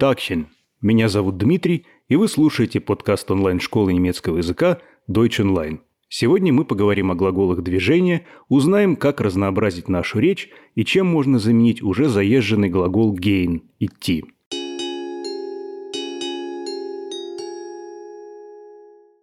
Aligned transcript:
Такхен. 0.00 0.46
Меня 0.80 1.10
зовут 1.10 1.36
Дмитрий, 1.36 1.84
и 2.08 2.16
вы 2.16 2.26
слушаете 2.26 2.80
подкаст 2.80 3.30
онлайн-школы 3.30 3.92
немецкого 3.92 4.38
языка 4.38 4.80
Deutsch 5.06 5.38
Online. 5.38 5.80
Сегодня 6.08 6.54
мы 6.54 6.64
поговорим 6.64 7.10
о 7.10 7.14
глаголах 7.14 7.62
движения, 7.62 8.24
узнаем, 8.48 8.96
как 8.96 9.20
разнообразить 9.20 9.90
нашу 9.90 10.18
речь 10.18 10.48
и 10.74 10.86
чем 10.86 11.06
можно 11.06 11.38
заменить 11.38 11.82
уже 11.82 12.08
заезженный 12.08 12.70
глагол 12.70 13.14
gehen– 13.14 13.60
идти. 13.78 14.24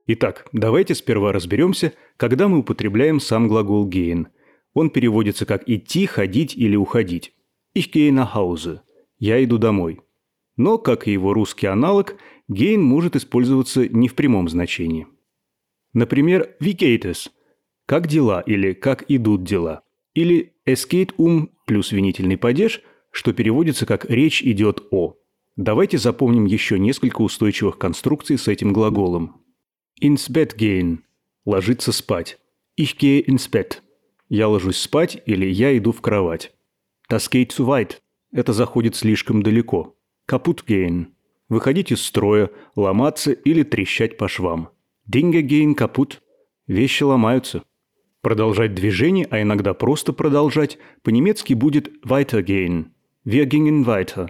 Итак, 0.06 0.46
давайте 0.52 0.94
сперва 0.94 1.32
разберемся, 1.32 1.94
когда 2.18 2.48
мы 2.48 2.60
употребляем 2.60 3.20
сам 3.20 3.48
глагол 3.48 3.90
gehen. 3.90 4.28
Он 4.76 4.92
переводится 4.92 5.48
как 5.48 5.68
идти, 5.68 6.06
ходить 6.06 6.56
или 6.56 6.76
уходить. 6.76 7.34
Ich 7.74 7.92
gehe 7.92 8.12
nach 8.12 8.36
Hause. 8.36 8.82
Я 9.18 9.44
иду 9.44 9.58
домой. 9.58 10.02
Но, 10.58 10.78
как 10.78 11.08
и 11.08 11.12
его 11.12 11.34
русский 11.34 11.68
аналог, 11.68 12.16
gehen 12.50 12.82
может 12.82 13.16
использоваться 13.16 13.88
не 13.88 14.08
в 14.08 14.16
прямом 14.16 14.50
значении. 14.50 15.08
Например, 15.94 16.56
es? 16.60 17.30
Как 17.86 18.08
дела 18.08 18.42
или 18.42 18.74
как 18.74 19.06
идут 19.08 19.44
дела? 19.44 19.84
Или 20.14 20.54
es 20.66 20.88
geht 20.90 21.16
um 21.18 21.50
плюс 21.66 21.92
винительный 21.92 22.38
падеж, 22.38 22.82
что 23.12 23.34
переводится 23.34 23.86
как 23.86 24.10
речь 24.10 24.44
идет 24.44 24.84
о. 24.92 25.16
Давайте 25.56 25.98
запомним 25.98 26.46
еще 26.46 26.78
несколько 26.78 27.22
устойчивых 27.22 27.78
конструкций 27.78 28.38
с 28.38 28.48
этим 28.48 28.74
глаголом. 28.74 29.42
Ins 30.02 30.30
Bett 30.30 30.56
gehen– 30.56 31.00
ложиться 31.46 31.92
спать. 31.92 32.38
Ich 32.78 32.98
gehe 32.98 33.24
ins 33.26 33.50
Bett– 33.50 33.82
я 34.30 34.50
ложусь 34.50 34.78
спать 34.78 35.22
или 35.26 35.46
я 35.46 35.76
иду 35.78 35.92
в 35.92 36.02
кровать. 36.02 36.52
Das 37.10 37.32
geht 37.32 37.52
zu 37.52 37.66
weit– 37.66 38.02
это 38.32 38.54
заходит 38.54 38.96
слишком 38.96 39.42
далеко. 39.42 39.97
Kaputt 40.28 40.66
gehen– 40.68 41.14
выходить 41.50 41.94
из 41.94 42.02
строя, 42.02 42.50
ломаться 42.76 43.32
или 43.32 43.64
трещать 43.64 44.18
по 44.18 44.28
швам. 44.28 44.70
Dinge 45.10 45.42
gehen 45.42 45.74
kaputt– 45.74 46.20
вещи 46.68 47.04
ломаются. 47.04 47.64
Продолжать 48.22 48.76
движение, 48.76 49.26
а 49.30 49.42
иногда 49.42 49.74
просто 49.74 50.12
продолжать, 50.12 50.80
по-немецки 51.02 51.54
будет 51.54 51.90
weitergehen. 52.04 52.88
Wir 53.26 53.46
gingen 53.46 53.86
weiter. 53.86 54.30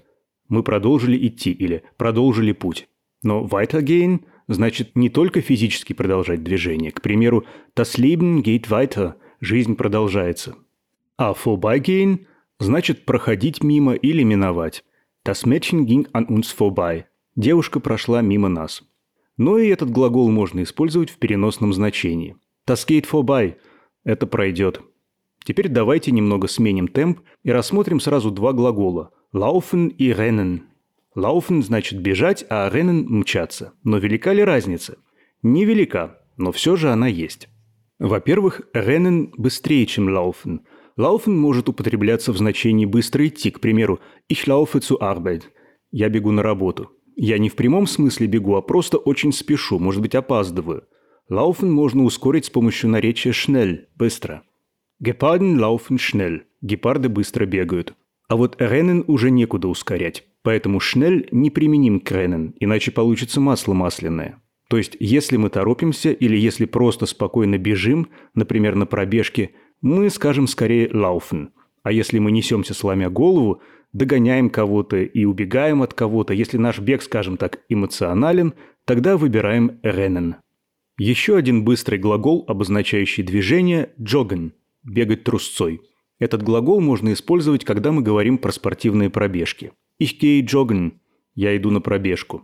Мы 0.50 0.62
продолжили 0.62 1.18
идти 1.28 1.52
или 1.52 1.82
продолжили 1.98 2.52
путь. 2.52 2.88
Но 3.24 3.48
weitergehen– 3.48 4.26
значит 4.48 4.96
не 4.96 5.10
только 5.10 5.42
физически 5.42 5.94
продолжать 5.94 6.44
движение. 6.44 6.92
К 6.92 7.02
примеру, 7.02 7.44
das 7.76 7.98
Leben 7.98 8.44
geht 8.44 8.68
weiter– 8.70 9.16
жизнь 9.42 9.76
продолжается. 9.76 10.58
А 11.18 11.34
vorbeigehen– 11.34 12.28
значит 12.60 13.04
проходить 13.06 13.64
мимо 13.64 13.96
или 13.96 14.22
миновать. 14.22 14.84
Das 15.28 15.46
Mädchen 15.46 15.86
ging 15.86 16.08
an 16.14 16.24
uns 16.28 16.52
vorbei– 16.52 17.06
девушка 17.36 17.82
прошла 17.82 18.22
мимо 18.22 18.48
нас. 18.48 18.84
Но 19.36 19.58
и 19.58 19.68
этот 19.68 19.90
глагол 19.90 20.32
можно 20.32 20.64
использовать 20.64 21.10
в 21.10 21.18
переносном 21.18 21.74
значении. 21.74 22.38
Das 22.66 22.88
geht 22.88 23.06
vorbei– 23.06 23.58
это 24.06 24.26
пройдет. 24.26 24.80
Теперь 25.44 25.68
давайте 25.68 26.12
немного 26.12 26.48
сменим 26.48 26.88
темп 26.88 27.20
и 27.44 27.52
рассмотрим 27.52 28.00
сразу 28.00 28.32
два 28.32 28.54
глагола– 28.54 29.12
laufen 29.34 29.90
и 29.90 30.12
rennen– 30.12 30.62
Laufen 31.18 31.62
значит 31.62 32.00
бежать, 32.00 32.46
а 32.50 32.70
rennen– 32.70 33.04
мчаться. 33.10 33.74
Но 33.84 33.98
велика 33.98 34.32
ли 34.32 34.46
разница? 34.46 34.98
Невелика, 35.44 36.22
но 36.38 36.54
все 36.54 36.78
же 36.78 36.90
она 36.90 37.08
есть. 37.08 37.50
Во-первых, 38.00 38.62
rennen 38.74 39.32
быстрее, 39.36 39.88
чем 39.88 40.08
laufen. 40.08 40.62
Laufen 40.98 41.36
может 41.36 41.70
употребляться 41.70 42.34
в 42.34 42.38
значении 42.38 42.86
«быстро 42.86 43.28
идти», 43.28 43.52
к 43.52 43.60
примеру, 43.60 44.00
«Ich 44.32 44.48
laufe 44.48 44.80
zu 44.80 44.98
Arbeit»– 45.00 45.44
«я 45.92 46.10
бегу 46.10 46.32
на 46.32 46.42
работу». 46.42 46.92
Я 47.16 47.40
не 47.40 47.50
в 47.50 47.56
прямом 47.56 47.88
смысле 47.88 48.28
бегу, 48.28 48.56
а 48.56 48.62
просто 48.62 48.98
очень 48.98 49.32
спешу, 49.32 49.80
может 49.80 50.02
быть, 50.02 50.14
опаздываю. 50.16 50.84
Laufen 51.32 51.70
можно 51.70 52.04
ускорить 52.04 52.46
с 52.46 52.50
помощью 52.50 52.90
наречия 52.90 53.32
schnell– 53.32 53.80
быстро. 53.96 54.44
Geparden 55.04 55.58
laufen 55.58 55.98
schnell– 55.98 56.42
гепарды 56.62 57.10
быстро 57.10 57.46
бегают. 57.46 57.96
А 58.28 58.36
вот 58.36 58.62
rennen 58.62 59.04
уже 59.08 59.32
некуда 59.32 59.68
ускорять. 59.68 60.26
Поэтому 60.44 60.80
шнель 60.80 61.28
неприменим 61.32 62.00
к 62.00 62.12
Ренен, 62.12 62.54
иначе 62.60 62.92
получится 62.92 63.42
масло 63.42 63.74
масляное. 63.74 64.42
То 64.70 64.78
есть, 64.78 64.96
если 65.00 65.38
мы 65.38 65.50
торопимся 65.50 66.12
или 66.12 66.38
если 66.38 66.66
просто 66.66 67.06
спокойно 67.06 67.58
бежим, 67.58 68.10
например, 68.34 68.76
на 68.76 68.86
пробежке, 68.86 69.52
мы 69.82 70.10
скажем 70.10 70.48
скорее 70.48 70.88
«laufen». 70.90 71.50
А 71.84 71.92
если 71.92 72.20
мы 72.20 72.32
несемся, 72.32 72.74
сломя 72.74 73.10
голову, 73.10 73.62
догоняем 73.94 74.50
кого-то 74.50 74.98
и 74.98 75.26
убегаем 75.26 75.82
от 75.82 75.94
кого-то, 75.94 76.34
если 76.34 76.58
наш 76.58 76.80
бег, 76.80 77.02
скажем 77.02 77.38
так, 77.38 77.62
эмоционален, 77.70 78.54
тогда 78.86 79.18
выбираем 79.18 79.80
«rennen». 79.84 80.36
Еще 80.98 81.38
один 81.38 81.64
быстрый 81.64 82.00
глагол, 82.00 82.44
обозначающий 82.48 83.24
движение– 83.24 83.92
«joggen»– 84.00 84.52
«бегать 84.84 85.24
трусцой». 85.24 85.82
Этот 86.20 86.42
глагол 86.42 86.82
можно 86.82 87.14
использовать, 87.14 87.64
когда 87.64 87.92
мы 87.92 88.02
говорим 88.02 88.38
про 88.38 88.52
спортивные 88.52 89.10
пробежки– 89.10 89.72
Ich 90.00 90.20
gehe 90.20 90.42
joggen. 90.42 91.00
Я 91.34 91.58
иду 91.58 91.72
на 91.72 91.82
пробежку. 91.82 92.44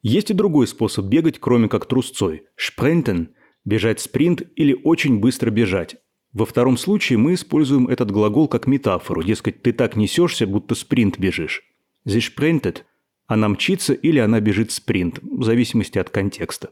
Есть 0.00 0.30
и 0.30 0.34
другой 0.34 0.66
способ 0.66 1.06
бегать, 1.06 1.38
кроме 1.38 1.68
как 1.68 1.86
трусцой. 1.86 2.44
Sprinten– 2.58 3.28
бежать 3.64 4.00
спринт 4.00 4.42
или 4.56 4.78
очень 4.84 5.20
быстро 5.20 5.50
бежать. 5.50 5.96
Во 6.34 6.44
втором 6.44 6.76
случае 6.76 7.18
мы 7.18 7.34
используем 7.34 7.88
этот 7.88 8.10
глагол 8.10 8.48
как 8.48 8.66
метафору, 8.66 9.22
дескать, 9.22 9.62
ты 9.62 9.72
так 9.72 9.96
несешься, 9.96 10.46
будто 10.46 10.74
спринт 10.74 11.18
бежишь. 11.18 11.62
Sie 12.06 12.20
sprintet– 12.20 12.82
она 13.26 13.48
мчится 13.48 13.94
или 13.94 14.18
она 14.18 14.40
бежит 14.40 14.70
спринт, 14.70 15.18
в 15.22 15.44
зависимости 15.44 15.98
от 15.98 16.10
контекста. 16.10 16.70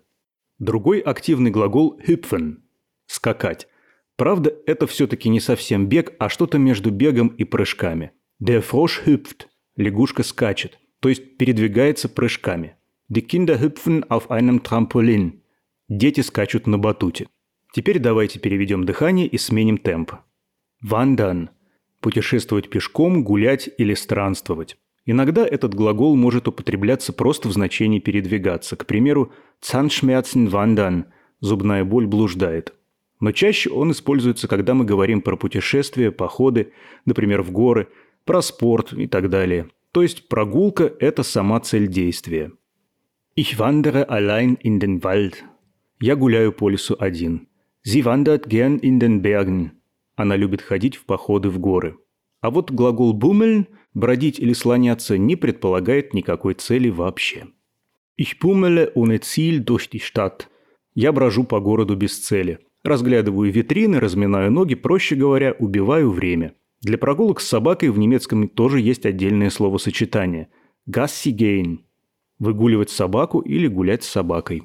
Другой 0.59 0.99
активный 0.99 1.50
глагол 1.50 1.99
hüpfen– 2.06 2.56
скакать. 3.06 3.69
Правда, 4.17 4.55
это 4.67 4.87
все-таки 4.87 5.31
не 5.31 5.41
совсем 5.41 5.87
бег, 5.87 6.12
а 6.19 6.29
что-то 6.29 6.59
между 6.59 6.91
бегом 6.91 7.29
и 7.29 7.44
прыжками. 7.44 8.12
Der 8.43 8.62
Frosch 8.62 9.06
hüpft 9.06 9.47
Лягушка 9.77 10.23
скачет, 10.23 10.79
то 11.00 11.09
есть 11.09 11.39
передвигается 11.39 12.09
прыжками. 12.09 12.77
Die 13.09 13.23
Kinder 13.23 13.59
hüpfen 13.59 14.05
auf 14.11 14.31
einem 14.31 14.62
Trampolin. 14.62 15.41
Дети 15.89 16.21
скачут 16.21 16.67
на 16.67 16.79
батуте. 16.79 17.27
Теперь 17.72 17.99
давайте 17.99 18.38
переведем 18.38 18.84
дыхание 18.84 19.27
и 19.27 19.38
сменим 19.38 19.78
темп. 19.78 20.12
Wandern– 20.84 21.49
путешествовать 22.00 22.69
пешком, 22.69 23.25
гулять 23.25 23.71
или 23.78 23.94
странствовать. 23.94 24.77
Иногда 25.06 25.47
этот 25.47 25.75
глагол 25.75 26.15
может 26.15 26.49
употребляться 26.49 27.12
просто 27.12 27.49
в 27.49 27.53
значении 27.53 27.99
передвигаться. 27.99 28.77
К 28.77 28.87
примеру, 28.87 29.32
Zahnschmerzen 29.62 30.50
wandern– 30.50 31.05
зубная 31.41 31.84
боль 31.84 32.06
блуждает. 32.06 32.75
Но 33.21 33.32
чаще 33.32 33.71
он 33.71 33.93
используется, 33.93 34.49
когда 34.49 34.75
мы 34.75 34.84
говорим 34.84 35.22
про 35.22 35.37
путешествия, 35.37 36.12
походы, 36.12 36.72
например, 37.05 37.43
в 37.43 37.50
горы– 37.53 37.88
про 38.25 38.43
спорт 38.43 38.93
и 38.93 39.06
так 39.06 39.31
далее. 39.31 39.69
То 39.93 40.03
есть 40.03 40.28
прогулка– 40.28 40.93
это 41.00 41.22
сама 41.22 41.61
цель 41.61 41.88
действия. 41.88 42.53
Ich 43.37 43.59
wandere 43.59 44.06
allein 44.09 44.59
in 44.62 44.78
den 44.78 45.00
Wald. 45.00 45.37
Я 46.00 46.16
гуляю 46.16 46.53
по 46.53 46.69
лесу 46.69 46.97
один. 46.99 47.49
Sie 47.84 48.04
wandert 48.04 48.48
gern 48.48 48.78
in 48.78 48.98
den 48.98 49.22
Bergen. 49.22 49.72
Она 50.16 50.37
любит 50.37 50.62
ходить 50.62 50.97
в 50.97 51.04
походы 51.04 51.48
в 51.48 51.59
горы. 51.59 51.97
А 52.41 52.50
вот 52.50 52.70
глагол 52.70 53.19
bummeln– 53.19 53.66
бродить 53.94 54.38
или 54.38 54.53
слоняться– 54.53 55.16
не 55.19 55.37
предполагает 55.37 56.15
никакой 56.15 56.54
цели 56.54 56.88
вообще. 56.88 57.47
Ich 58.19 58.38
bummele 58.41 58.93
ohne 58.94 59.20
Ziel 59.20 59.65
durch 59.65 59.88
die 59.91 60.00
Stadt. 60.00 60.48
Я 60.94 61.12
брожу 61.12 61.44
по 61.44 61.60
городу 61.60 61.97
без 61.97 62.19
цели. 62.19 62.59
Разглядываю 62.84 63.50
витрины, 63.53 64.00
разминаю 64.00 64.50
ноги, 64.50 64.75
проще 64.75 65.16
говоря, 65.16 65.53
убиваю 65.59 66.10
время– 66.10 66.54
для 66.82 66.99
прогулок 66.99 67.41
с 67.41 67.47
собакой 67.47 67.91
в 67.91 67.99
немецком 67.99 68.49
тоже 68.49 68.81
есть 68.81 69.06
отдельное 69.06 69.50
словосочетание– 69.50 70.49
«gassigein»– 70.91 71.78
выгуливать 72.41 72.90
собаку 72.90 73.38
или 73.38 73.69
гулять 73.69 74.02
с 74.02 74.08
собакой. 74.08 74.64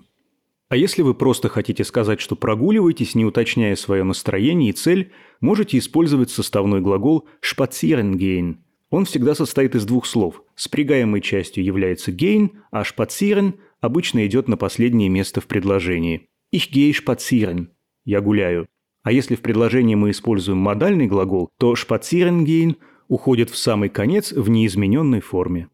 А 0.69 0.75
если 0.75 1.01
вы 1.01 1.13
просто 1.13 1.47
хотите 1.47 1.85
сказать, 1.85 2.19
что 2.19 2.35
прогуливаетесь, 2.35 3.15
не 3.15 3.23
уточняя 3.23 3.75
свое 3.75 4.03
настроение 4.03 4.71
и 4.71 4.73
цель, 4.73 5.11
можете 5.39 5.77
использовать 5.77 6.29
составной 6.29 6.81
глагол 6.81 7.27
«spazieren 7.41 8.57
Он 8.89 9.05
всегда 9.05 9.33
состоит 9.33 9.75
из 9.75 9.85
двух 9.85 10.05
слов. 10.05 10.43
Спрягаемой 10.55 11.21
частью 11.21 11.63
является 11.63 12.11
gehen, 12.11 12.51
а 12.71 12.83
spazieren 12.83 13.53
обычно 13.79 14.25
идет 14.27 14.49
на 14.49 14.57
последнее 14.57 15.07
место 15.07 15.39
в 15.39 15.47
предложении. 15.47 16.27
Ich 16.53 16.71
gehe 16.73 16.91
spazieren– 16.91 17.67
я 18.03 18.19
гуляю. 18.19 18.67
А 19.03 19.13
если 19.13 19.35
в 19.35 19.41
предложении 19.41 19.95
мы 19.95 20.11
используем 20.11 20.57
модальный 20.57 21.07
глагол, 21.07 21.49
то 21.57 21.73
spazieren 21.75 22.75
уходит 23.07 23.49
в 23.49 23.57
самый 23.57 23.87
конец 23.87 24.33
в 24.33 24.49
неизмененной 24.49 25.21
форме. 25.21 25.69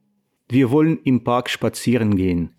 Wir 0.51 0.69
wollen 0.69 0.99
im 1.03 1.23
Park 1.23 1.49
spazieren 1.49 2.15
gehen. 2.15 2.49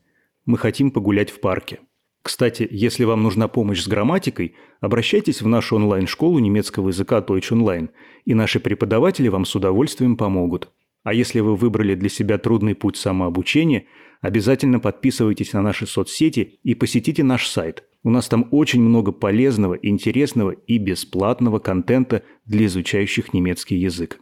Мы 0.46 0.58
хотим 0.58 0.90
погулять 0.90 1.30
в 1.30 1.40
парке. 1.40 1.78
Кстати, 2.24 2.66
если 2.70 3.04
вам 3.04 3.22
нужна 3.22 3.48
помощь 3.48 3.82
с 3.82 3.86
грамматикой, 3.86 4.54
обращайтесь 4.80 5.42
в 5.42 5.46
нашу 5.46 5.76
онлайн-школу 5.76 6.38
немецкого 6.38 6.88
языка 6.88 7.18
Deutsch 7.18 7.52
Online, 7.52 7.90
и 8.24 8.32
наши 8.32 8.60
преподаватели 8.60 9.28
вам 9.28 9.44
с 9.44 9.54
удовольствием 9.54 10.16
помогут. 10.16 10.70
А 11.02 11.12
если 11.12 11.40
вы 11.40 11.54
выбрали 11.54 11.94
для 11.94 12.08
себя 12.08 12.38
трудный 12.38 12.74
путь 12.74 12.96
самообучения, 12.96 13.84
обязательно 14.22 14.80
подписывайтесь 14.80 15.52
на 15.52 15.60
наши 15.60 15.86
соцсети 15.86 16.60
и 16.62 16.74
посетите 16.74 17.22
наш 17.22 17.46
сайт. 17.46 17.84
У 18.02 18.08
нас 18.08 18.26
там 18.26 18.48
очень 18.52 18.80
много 18.80 19.12
полезного, 19.12 19.74
интересного 19.74 20.52
и 20.52 20.78
бесплатного 20.78 21.58
контента 21.58 22.22
для 22.46 22.64
изучающих 22.64 23.34
немецкий 23.34 23.76
язык. 23.76 24.18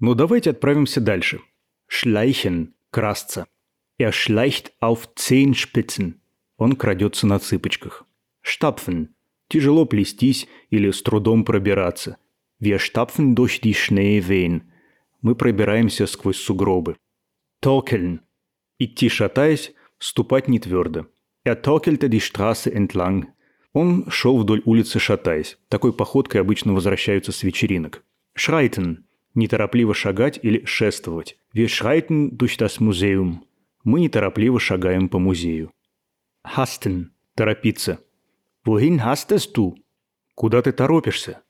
Но 0.00 0.08
ну, 0.08 0.14
давайте 0.16 0.50
отправимся 0.50 1.00
дальше. 1.00 1.38
Schleichen– 1.88 2.72
красться. 2.90 3.46
Er 3.96 4.10
schleicht 4.10 4.72
auf 4.80 5.08
Zehenspitzen. 5.14 6.23
Он 6.56 6.76
крадется 6.76 7.26
на 7.26 7.38
цыпочках. 7.38 8.06
Stapfen– 8.44 9.08
тяжело 9.48 9.86
плестись 9.86 10.46
или 10.70 10.90
с 10.90 11.02
трудом 11.02 11.44
пробираться. 11.44 12.16
Wir 12.60 12.78
stapfen 12.78 13.34
durch 13.34 13.60
die 13.60 13.74
Schneewehen– 13.74 14.62
мы 15.24 15.34
пробираемся 15.34 16.06
сквозь 16.06 16.36
сугробы. 16.36 16.96
Torkeln– 17.64 18.20
идти 18.78 19.08
шатаясь, 19.08 19.72
ступать 19.98 20.48
не 20.48 20.58
твердо. 20.58 21.06
Er 21.46 21.62
torkelte 21.62 22.10
die 22.10 22.20
Straße 22.20 22.70
entlang. 22.70 23.28
Он 23.72 24.04
шел 24.10 24.36
вдоль 24.36 24.60
улицы 24.66 24.98
шатаясь. 24.98 25.56
Такой 25.70 25.94
походкой 25.94 26.42
обычно 26.42 26.74
возвращаются 26.74 27.32
с 27.32 27.42
вечеринок. 27.42 28.04
Schreiten– 28.36 29.04
неторопливо 29.34 29.94
шагать 29.94 30.38
или 30.42 30.62
шествовать. 30.66 31.38
Wir 31.54 31.68
schreiten 31.68 32.36
durch 32.36 32.58
das 32.58 32.78
Museum. 32.78 33.38
Мы 33.82 34.00
неторопливо 34.00 34.60
шагаем 34.60 35.08
по 35.08 35.18
музею. 35.18 35.72
Hasten– 36.44 37.12
торопиться. 37.34 37.98
Wohin 38.64 39.02
hastest 39.04 39.56
du? 39.56 39.74
Куда 40.34 40.62
ты 40.62 40.72
торопишься? 40.72 41.42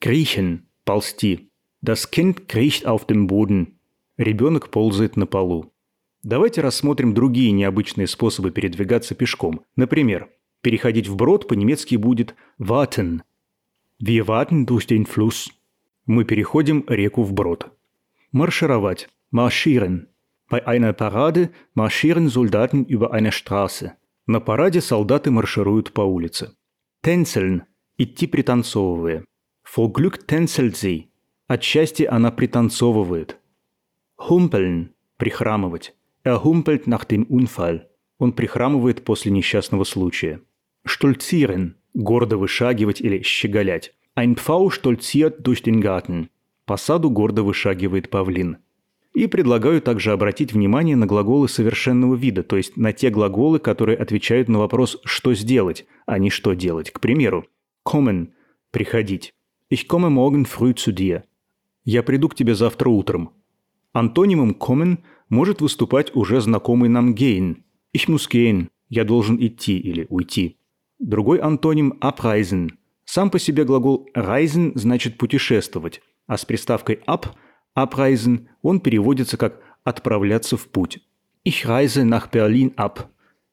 Kriechen– 0.00 0.68
ползти. 0.84 1.50
Das 1.82 2.10
Kind 2.10 2.48
kriecht 2.48 2.86
auf 2.86 3.06
dem 3.06 3.26
Boden. 3.26 3.78
Ребенок 4.16 4.70
ползает 4.70 5.16
на 5.16 5.26
полу. 5.26 5.72
Давайте 6.22 6.60
рассмотрим 6.60 7.14
другие 7.14 7.52
необычные 7.52 8.06
способы 8.06 8.50
передвигаться 8.50 9.14
пешком. 9.14 9.62
Например, 9.76 10.30
переходить 10.62 11.08
вброд 11.08 11.48
по-немецки 11.48 11.96
будет 11.96 12.34
warten. 12.58 13.22
Wir 14.00 14.26
warten 14.26 14.66
durch 14.66 14.86
den 14.86 15.06
Fluss. 15.06 15.50
Мы 16.06 16.24
переходим 16.24 16.84
реку 16.88 17.22
вброд. 17.22 17.70
Маршировать. 18.32 19.08
Marschieren. 19.30 20.08
Bei 20.48 20.66
einer 20.66 20.92
Parade 20.92 21.50
marschieren 21.74 22.28
Soldaten 22.28 22.84
über 22.84 23.12
eine 23.12 23.32
Straße. 23.32 23.96
На 24.26 24.40
параде 24.40 24.80
солдаты 24.80 25.30
маршируют 25.30 25.92
по 25.92 26.00
улице. 26.00 26.56
Tänzeln. 27.02 27.64
Идти 27.98 28.26
пританцовывая. 28.26 29.24
Tänzelt 30.26 30.76
sie. 30.76 31.08
От 31.46 31.62
счастья 31.62 32.10
она 32.10 32.30
пританцовывает. 32.30 33.38
Humpeln– 34.16 34.94
прихрамывать. 35.18 35.94
Er 36.24 36.42
humpelt 36.42 36.86
nach 36.86 37.04
dem 37.04 37.24
Unfall. 37.28 37.82
Он 38.18 38.32
прихрамывает 38.32 39.04
после 39.04 39.30
несчастного 39.30 39.84
случая. 39.84 40.40
Stolzieren– 40.86 41.74
гордо 41.94 42.38
вышагивать 42.38 43.02
или 43.02 43.20
щеголять. 43.22 43.94
Ein 44.16 44.36
Pfau 44.36 44.70
stolziert 44.70 45.46
durch 45.46 45.62
den 45.62 45.82
Garten. 45.82 46.30
По 46.64 46.78
саду 46.78 47.10
гордо 47.10 47.42
вышагивает 47.42 48.08
павлин. 48.08 48.56
И 49.14 49.28
предлагаю 49.28 49.80
также 49.80 50.10
обратить 50.10 50.52
внимание 50.52 50.96
на 50.96 51.06
глаголы 51.06 51.48
совершенного 51.48 52.16
вида, 52.16 52.42
то 52.42 52.56
есть 52.56 52.76
на 52.76 52.92
те 52.92 53.10
глаголы, 53.10 53.60
которые 53.60 53.96
отвечают 53.96 54.48
на 54.48 54.58
вопрос 54.58 55.00
«что 55.04 55.34
сделать», 55.34 55.86
а 56.04 56.18
не 56.18 56.30
«что 56.30 56.54
делать». 56.54 56.90
К 56.90 56.98
примеру, 56.98 57.46
kommen– 57.86 58.32
приходить. 58.72 59.32
Ich 59.70 59.86
komme 59.86 60.10
morgen 60.10 60.44
früh 60.44 60.74
zu 60.74 60.92
dir. 60.92 61.22
«Я 61.84 62.02
приду 62.02 62.28
к 62.28 62.34
тебе 62.34 62.56
завтра 62.56 62.88
утром». 62.88 63.30
Антонимом 63.92 64.54
kommen 64.54 64.98
может 65.28 65.60
выступать 65.60 66.14
уже 66.16 66.40
знакомый 66.40 66.88
нам 66.88 67.14
gehen. 67.14 67.62
Ich 67.96 68.08
muss 68.08 68.28
gehen. 68.28 68.68
Я 68.88 69.04
должен 69.04 69.36
идти 69.36 69.78
или 69.78 70.06
уйти. 70.10 70.58
Другой 70.98 71.38
антоним 71.38 71.94
abreisen. 72.00 72.72
Сам 73.04 73.30
по 73.30 73.38
себе 73.38 73.64
глагол 73.64 74.08
reisen 74.16 74.72
значит 74.74 75.18
путешествовать, 75.18 76.00
а 76.26 76.36
с 76.36 76.44
приставкой 76.44 77.00
ab 77.06 77.26
abreisen 77.74 78.48
он 78.62 78.80
переводится 78.80 79.36
как 79.36 79.60
отправляться 79.84 80.56
в 80.56 80.68
путь. 80.68 81.00
Ich 81.44 81.66
reise 81.66 82.04
nach 82.04 82.30
Berlin 82.30 82.74
ab. 82.76 83.06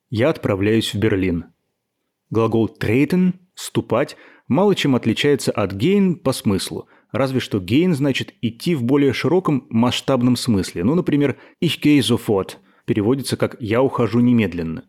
Я 0.09 0.29
отправляюсь 0.29 0.93
в 0.93 0.97
Берлин. 0.97 1.45
Глагол 2.29 2.67
treten– 2.67 3.33
ступать 3.55 4.15
мало 4.47 4.75
чем 4.75 4.95
отличается 4.95 5.51
от 5.51 5.73
gehen 5.73 6.15
по 6.15 6.33
смыслу– 6.33 6.87
разве 7.11 7.39
что 7.39 7.59
gain 7.59 7.93
значит 7.93 8.33
идти 8.41 8.75
в 8.75 8.83
более 8.83 9.13
широком 9.13 9.67
масштабном 9.69 10.35
смысле. 10.35 10.83
Ну, 10.83 10.95
например, 10.95 11.37
ich 11.61 11.81
gehe 11.81 11.99
sofort 11.99 12.57
переводится 12.85 13.37
как 13.37 13.55
«я 13.59 13.81
ухожу 13.81 14.19
немедленно». 14.19 14.85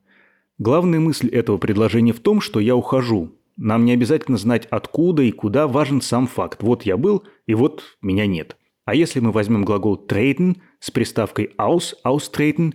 Главная 0.59 1.01
мысль 1.01 1.29
этого 1.29 1.59
предложения 1.59 2.13
в 2.13 2.21
том, 2.21 2.41
что 2.41 2.61
я 2.61 2.77
ухожу. 2.77 3.33
Нам 3.57 3.85
не 3.85 3.93
обязательно 3.93 4.39
знать 4.39 4.67
откуда 4.71 5.23
и 5.23 5.33
куда, 5.33 5.67
важен 5.67 6.01
сам 6.01 6.27
факт. 6.27 6.63
Вот 6.63 6.85
я 6.85 6.97
был, 6.97 7.25
и 7.47 7.55
вот 7.55 7.83
меня 8.01 8.27
нет. 8.27 8.57
А 8.85 8.95
если 8.95 9.21
мы 9.21 9.31
возьмем 9.31 9.65
глагол 9.65 10.07
treten 10.07 10.57
с 10.81 10.91
приставкой 10.91 11.55
aus, 11.59 11.95
austreten, 12.05 12.75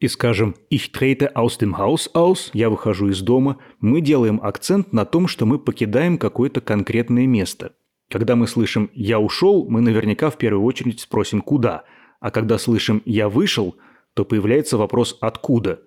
и 0.00 0.06
скажем 0.06 0.54
«ich 0.70 0.92
trete 0.92 1.34
aus 1.34 1.58
dem 1.58 1.76
Haus 1.76 2.08
aus», 2.14 2.50
«я 2.52 2.70
выхожу 2.70 3.08
из 3.08 3.20
дома», 3.20 3.58
мы 3.80 4.00
делаем 4.00 4.40
акцент 4.42 4.92
на 4.92 5.04
том, 5.04 5.26
что 5.26 5.44
мы 5.44 5.58
покидаем 5.58 6.18
какое-то 6.18 6.60
конкретное 6.60 7.26
место. 7.26 7.74
Когда 8.08 8.36
мы 8.36 8.46
слышим 8.46 8.90
«я 8.94 9.18
ушел», 9.18 9.68
мы 9.68 9.80
наверняка 9.80 10.30
в 10.30 10.38
первую 10.38 10.64
очередь 10.64 11.00
спросим 11.00 11.40
«куда?», 11.40 11.84
а 12.20 12.30
когда 12.30 12.58
слышим 12.58 13.02
«я 13.04 13.28
вышел», 13.28 13.74
то 14.14 14.24
появляется 14.24 14.78
вопрос 14.78 15.18
«откуда?». 15.20 15.80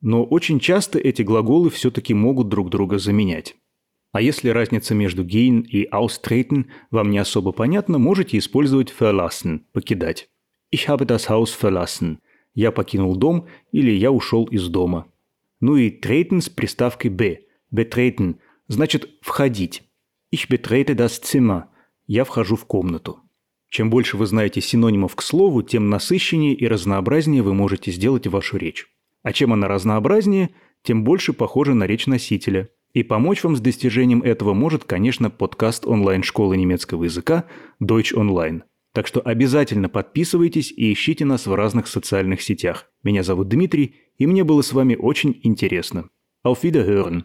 Но 0.00 0.24
очень 0.24 0.60
часто 0.60 0.98
эти 0.98 1.22
глаголы 1.22 1.70
все-таки 1.70 2.14
могут 2.14 2.48
друг 2.48 2.70
друга 2.70 2.98
заменять. 2.98 3.56
А 4.18 4.20
если 4.20 4.48
разница 4.48 4.96
между 4.96 5.24
gehen 5.24 5.62
и 5.62 5.88
austreten 5.92 6.66
вам 6.90 7.12
не 7.12 7.18
особо 7.18 7.52
понятна, 7.52 7.98
можете 8.00 8.36
использовать 8.38 8.90
verlassen– 8.90 9.60
покидать. 9.72 10.28
Ich 10.74 10.88
habe 10.88 11.06
das 11.06 11.28
Haus 11.28 11.56
verlassen. 11.56 12.18
Я 12.52 12.72
покинул 12.72 13.14
дом 13.14 13.46
или 13.70 13.92
я 13.92 14.10
ушел 14.10 14.46
из 14.46 14.66
дома. 14.66 15.06
Ну 15.60 15.76
и 15.76 15.96
treten 15.96 16.40
с 16.40 16.48
приставкой 16.48 17.12
be. 17.12 17.36
Betreten– 17.72 18.40
значит 18.66 19.08
входить. 19.20 19.84
Ich 20.34 20.48
betrete 20.48 20.96
das 20.96 21.22
Zimmer. 21.22 21.66
Я 22.08 22.24
вхожу 22.24 22.56
в 22.56 22.64
комнату. 22.64 23.20
Чем 23.68 23.88
больше 23.88 24.16
вы 24.16 24.26
знаете 24.26 24.60
синонимов 24.60 25.14
к 25.14 25.22
слову, 25.22 25.62
тем 25.62 25.90
насыщеннее 25.90 26.54
и 26.54 26.66
разнообразнее 26.66 27.44
вы 27.44 27.54
можете 27.54 27.92
сделать 27.92 28.26
вашу 28.26 28.56
речь. 28.56 28.88
А 29.22 29.32
чем 29.32 29.52
она 29.52 29.68
разнообразнее, 29.68 30.50
тем 30.82 31.04
больше 31.04 31.32
похожа 31.32 31.74
на 31.74 31.86
речь 31.86 32.08
носителя. 32.08 32.68
И 32.98 33.04
помочь 33.04 33.44
вам 33.44 33.54
с 33.54 33.60
достижением 33.60 34.22
этого 34.22 34.54
может, 34.54 34.82
конечно, 34.82 35.30
подкаст 35.30 35.86
онлайн-школы 35.86 36.56
немецкого 36.56 37.04
языка 37.04 37.44
Deutsch 37.80 38.12
Online. 38.12 38.62
Так 38.92 39.06
что 39.06 39.20
обязательно 39.20 39.88
подписывайтесь 39.88 40.72
и 40.72 40.92
ищите 40.92 41.24
нас 41.24 41.46
в 41.46 41.54
разных 41.54 41.86
социальных 41.86 42.42
сетях. 42.42 42.90
Меня 43.04 43.22
зовут 43.22 43.46
Дмитрий, 43.50 43.94
и 44.16 44.26
мне 44.26 44.42
было 44.42 44.62
с 44.62 44.72
вами 44.72 44.96
очень 44.96 45.38
интересно. 45.44 46.08
Auf 46.44 46.64
Wiederhören! 46.64 47.22